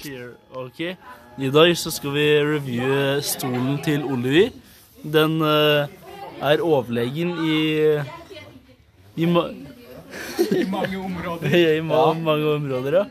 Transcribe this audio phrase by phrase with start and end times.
[0.00, 0.30] Cheer.
[0.56, 0.80] Ok.
[1.40, 4.54] I dag så skal vi reviewe stolen til Oliver.
[5.00, 5.88] Den uh,
[6.40, 7.58] er overlegen i
[9.20, 9.42] i, ma
[10.40, 11.56] I mange områder.
[11.78, 13.04] i ma mange områder, ja.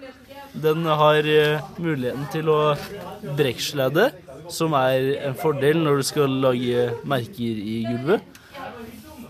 [0.63, 2.59] Den har uh, muligheten til å
[3.37, 4.09] brekkslede,
[4.49, 8.25] som er en fordel når du skal lage merker i gulvet.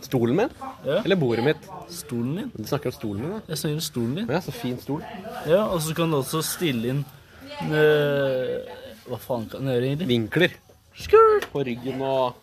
[0.08, 0.58] Stolen min?
[0.88, 1.04] Ja.
[1.04, 1.70] Eller bordet mitt?
[1.92, 2.52] Stolen din.
[2.56, 3.42] Du snakker om stolen min, da?
[3.52, 4.32] Jeg snakker om stolen din.
[4.32, 5.04] Ja, så fin stol.
[5.44, 7.04] Ja, og så kan du også stille inn
[7.60, 10.08] Hva faen kan du gjøre, egentlig?
[10.10, 10.54] Vinkler.
[11.00, 11.48] Skrrt.
[11.52, 12.38] På ryggen og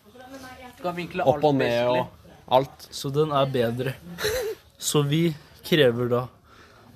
[0.77, 2.07] Skal vinkle opp og ned og
[2.53, 2.87] alt.
[2.93, 3.95] Så den er bedre.
[4.77, 5.31] Så vi
[5.65, 6.23] krever da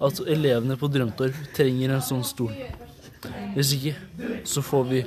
[0.02, 2.54] at elevene på Drømtorp trenger en sånn stol.
[3.56, 3.96] Hvis ikke,
[4.50, 5.02] så får vi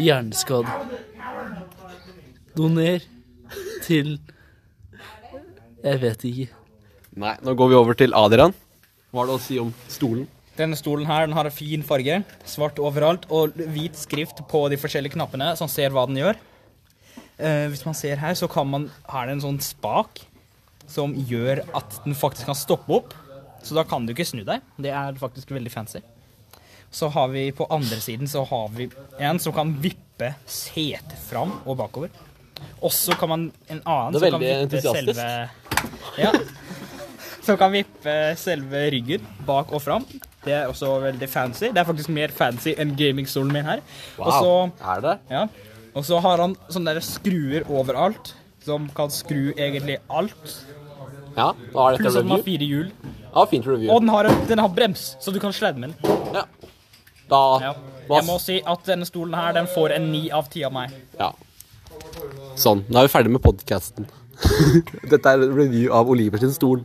[0.00, 0.72] hjerneskade.
[2.56, 3.04] Doner
[3.84, 4.18] til
[5.84, 6.48] Jeg vet ikke.
[7.18, 8.52] Nei, nå går vi over til Adrian.
[9.12, 10.26] Hva har du å si om stolen?
[10.58, 14.78] Denne stolen her den har en fin farge, svart overalt, og hvit skrift på de
[14.80, 16.40] forskjellige knappene, så man ser hva den gjør.
[17.38, 20.24] Eh, hvis man ser her, så kan man, har den en sånn spak
[20.88, 23.14] som gjør at den faktisk kan stoppe opp.
[23.62, 24.64] Så da kan du ikke snu deg.
[24.80, 26.02] Det er faktisk veldig fancy.
[26.90, 28.88] Så har vi på andre siden så har vi
[29.20, 32.10] en som kan vippe setet fram og bakover.
[32.80, 35.28] Og så kan man en annen Det er som kan vippe selve
[36.18, 36.32] Ja.
[37.44, 40.08] Som kan vippe selve ryggen bak og fram.
[40.48, 41.68] Det er også veldig fancy.
[41.68, 43.82] Det er faktisk mer fancy enn gamingstolen min her.
[44.18, 44.52] Og så
[44.96, 45.16] Er det?
[45.30, 45.46] ja.
[45.98, 48.32] Og så har han sånne der skruer overalt,
[48.64, 50.52] som kan skru egentlig alt.
[51.36, 52.88] Ja, da er dette Pluss at den har fire hjul.
[53.34, 53.90] Ja, fint review.
[53.94, 56.16] Og den har, den har brems, så du kan sledde med den.
[56.34, 56.44] Ja.
[57.28, 57.72] Da Ja.
[58.08, 60.94] Jeg må si at denne stolen her, den får en ni av ti av meg.
[61.18, 61.32] Ja.
[62.56, 62.84] Sånn.
[62.88, 64.06] Da er vi ferdig med podkasten.
[65.12, 66.84] Dette er review av Olivers stol.